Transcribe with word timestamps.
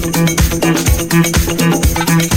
No 0.00 0.08
hay. 2.08 2.29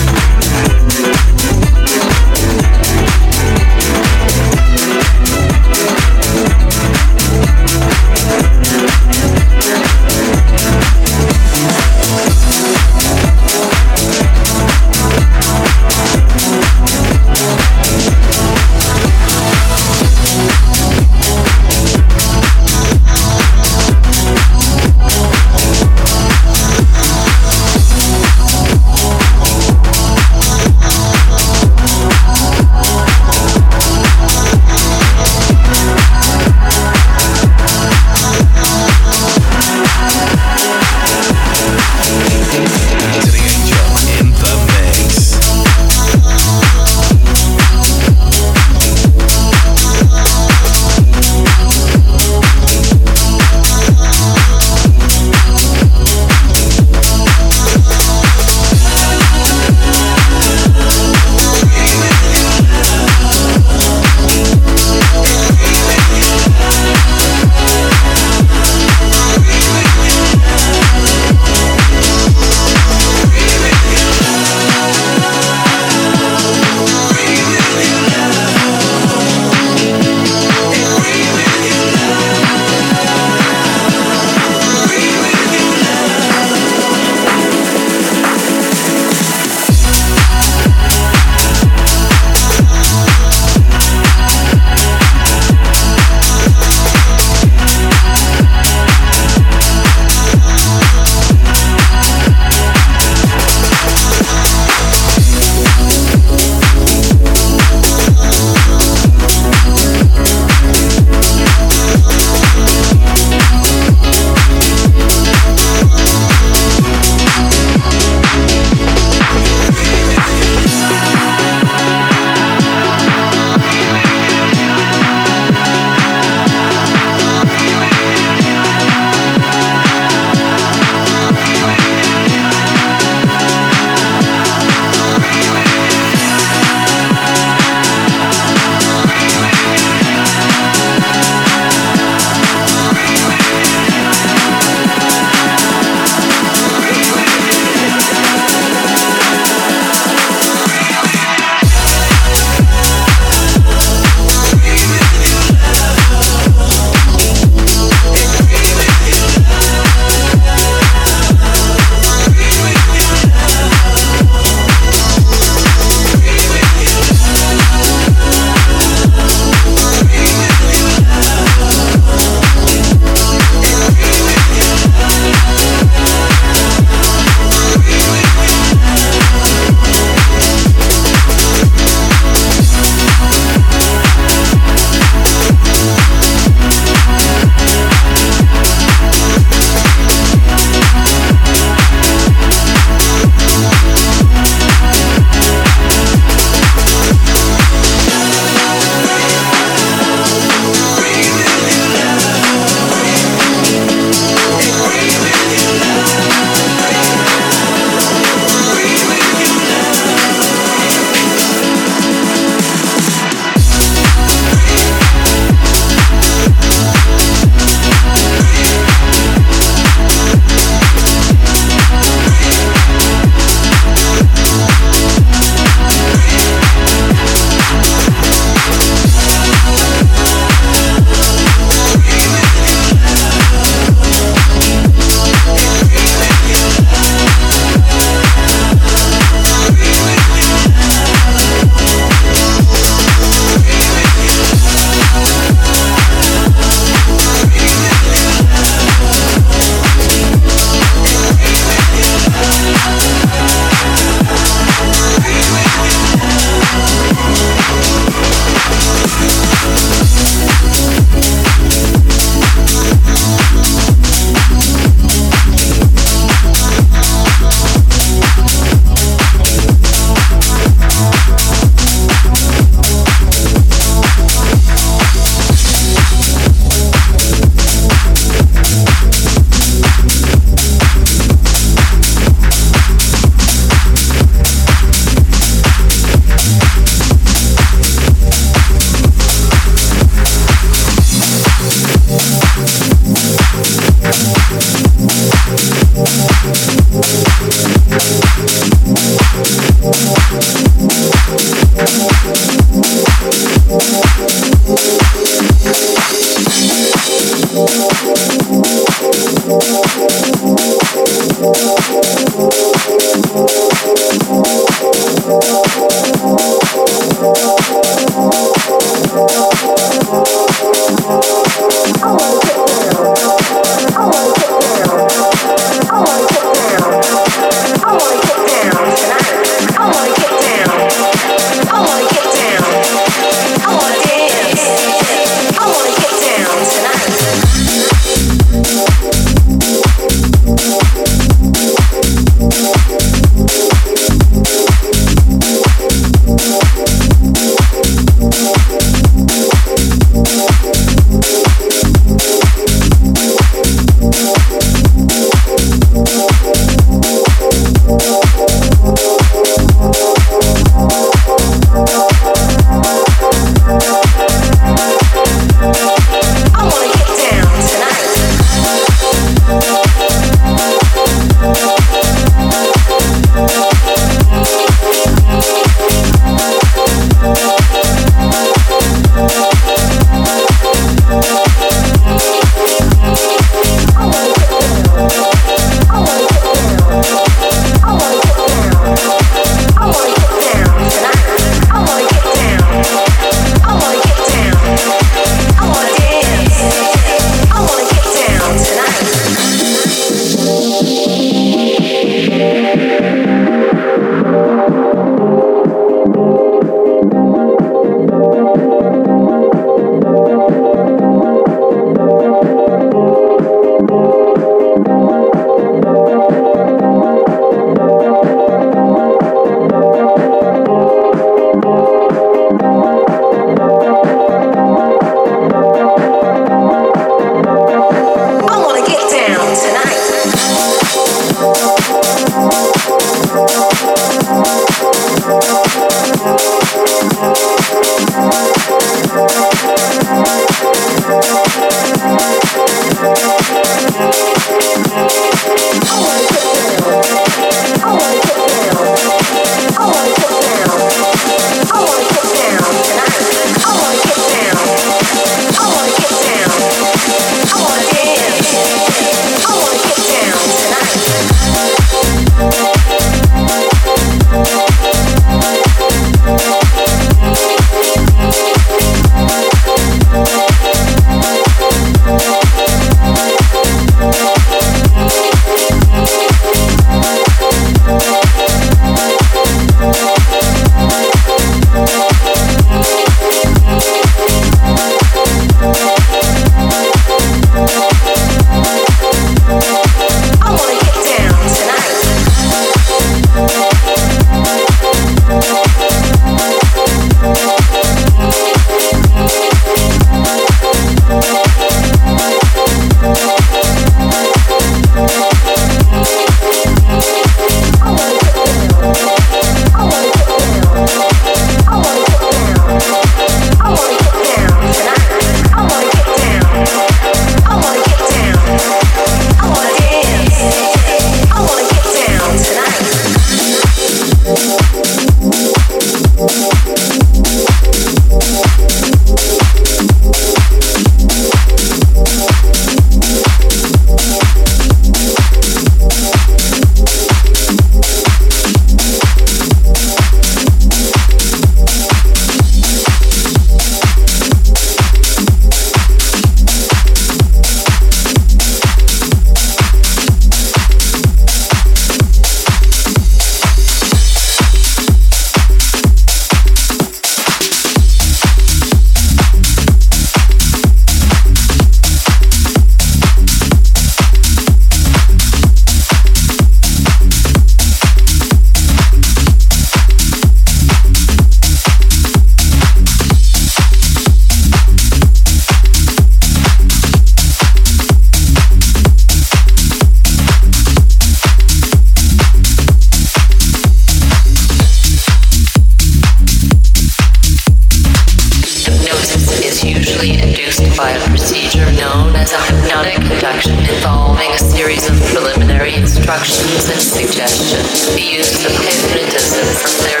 a 592.33 592.41
hypnotic 592.47 592.99
induction 593.11 593.59
involving 593.59 594.31
a 594.31 594.37
series 594.37 594.87
of 594.89 594.95
preliminary 595.11 595.75
instructions 595.75 596.69
and 596.69 596.79
suggestions. 596.79 597.93
The 597.93 598.01
use 598.01 598.45
of 598.45 598.51
hypnotism 598.55 599.43
from 599.59 599.75
their 599.83 600.00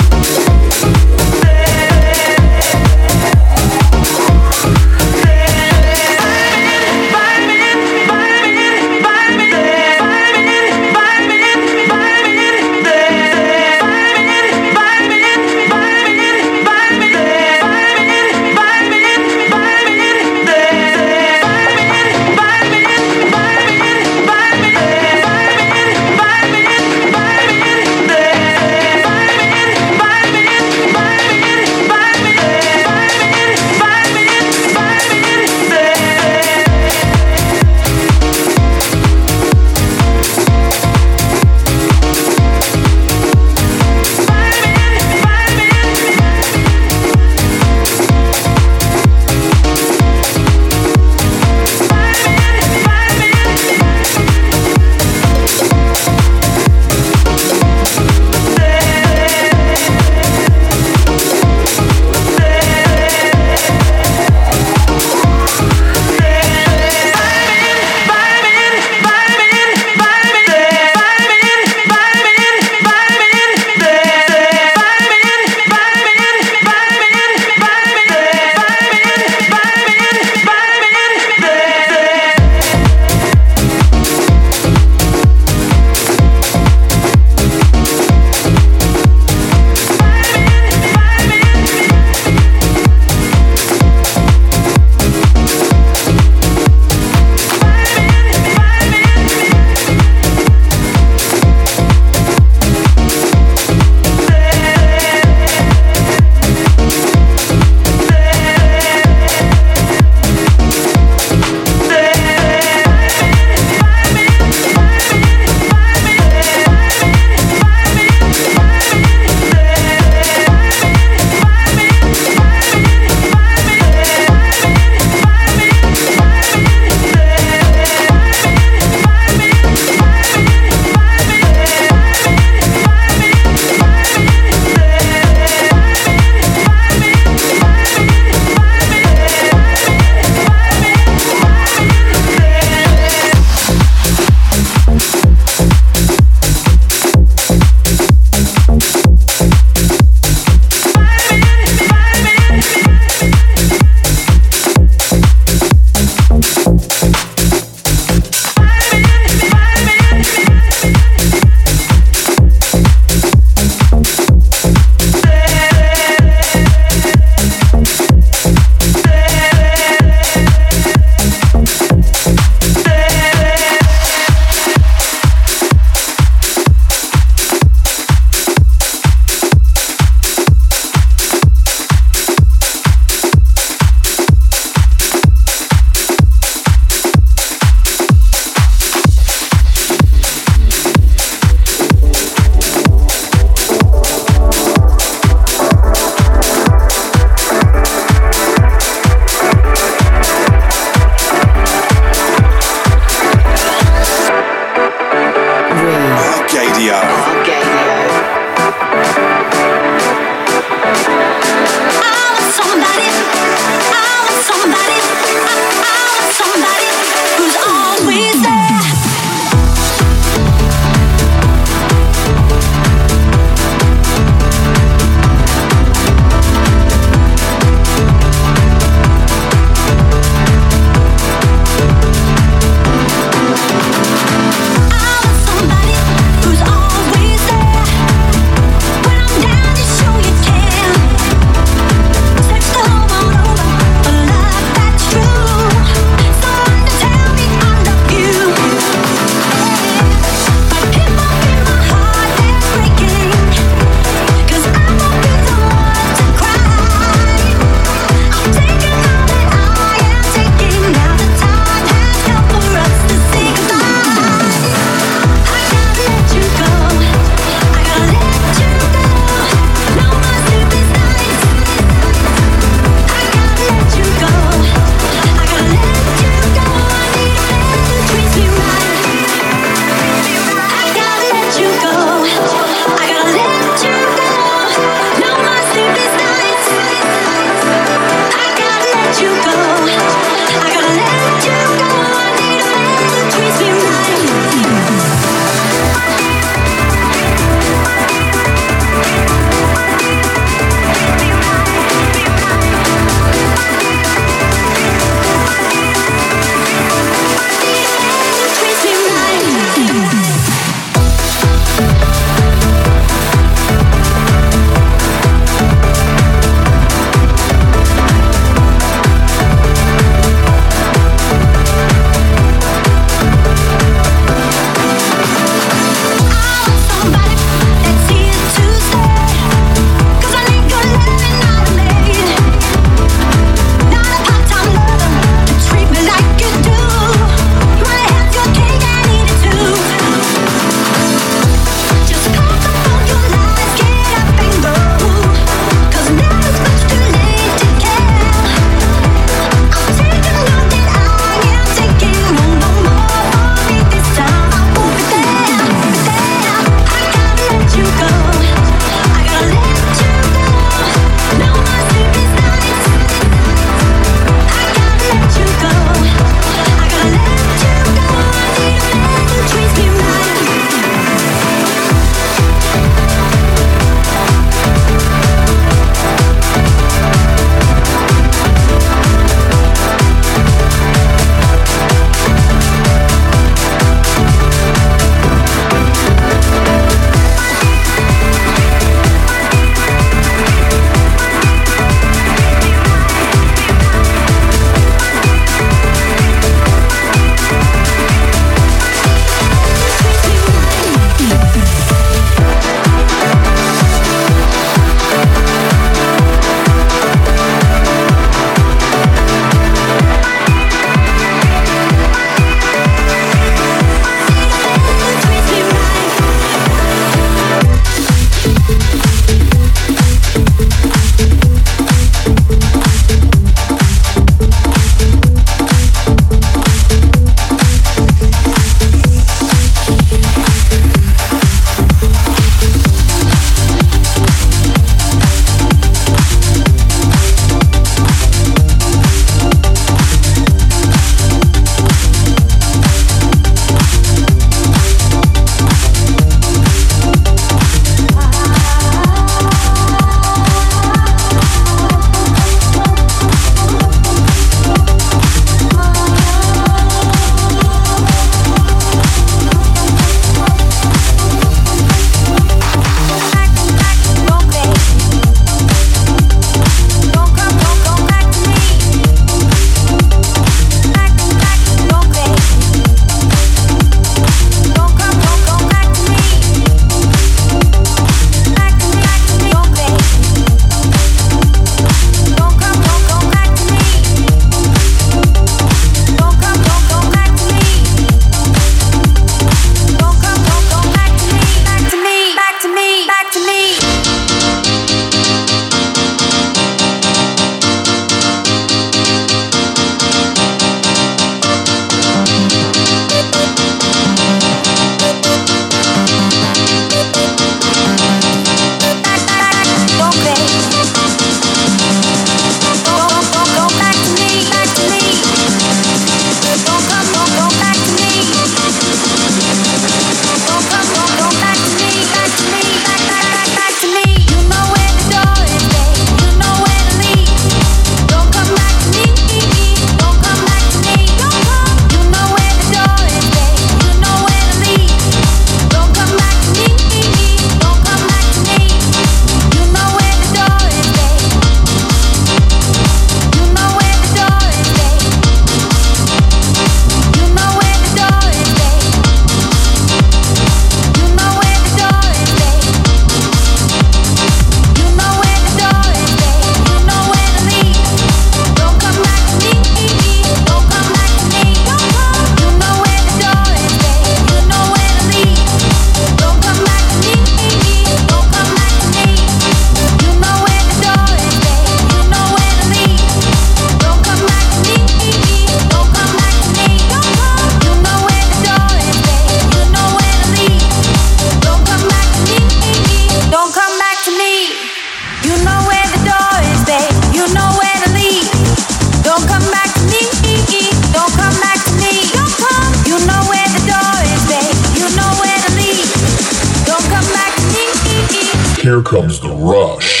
comes 598.91 599.21
the 599.21 599.29
rush. 599.29 600.00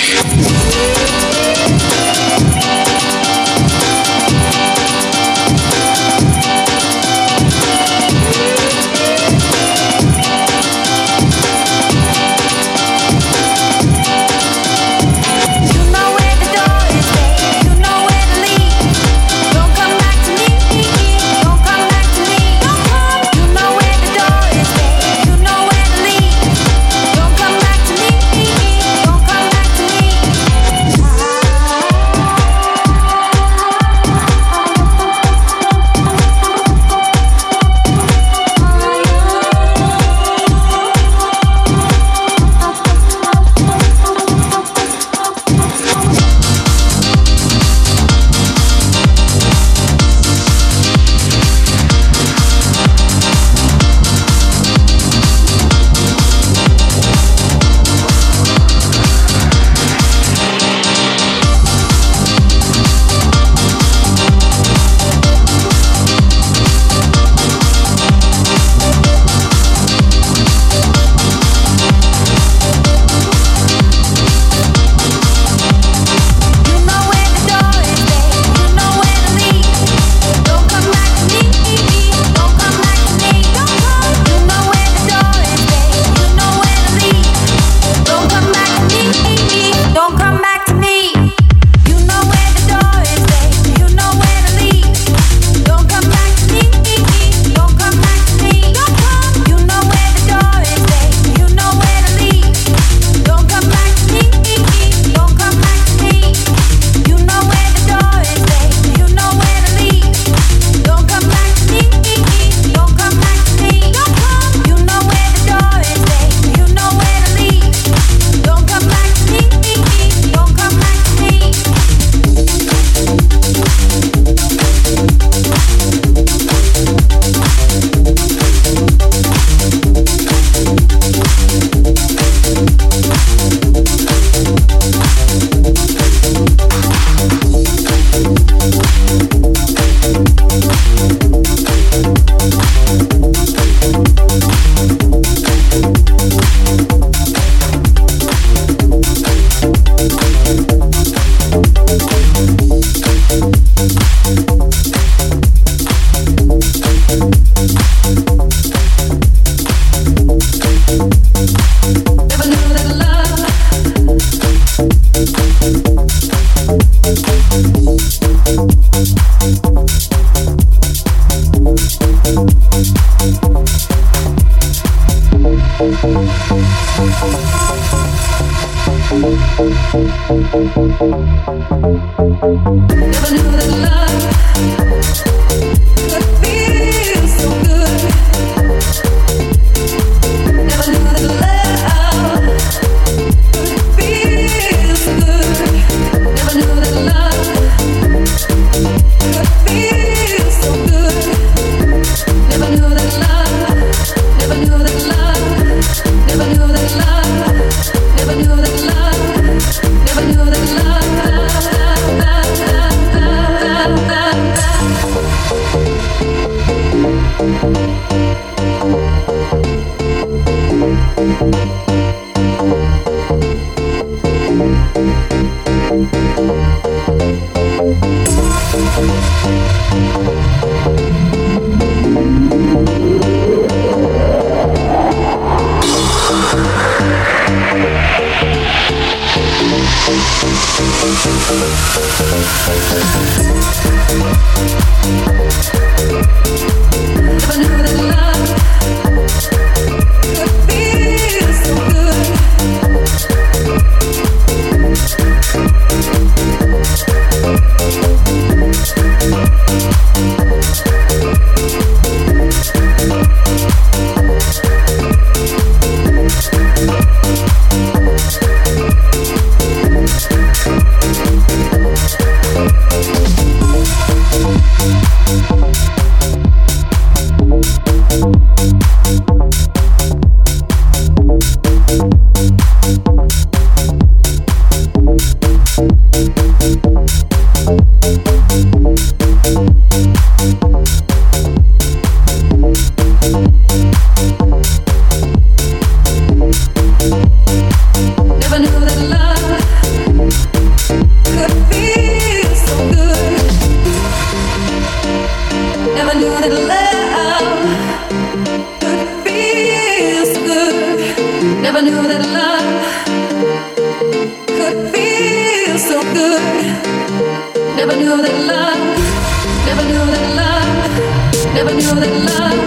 Never 321.53 321.73
knew 321.75 321.93
that 321.99 322.17
love, 322.17 322.63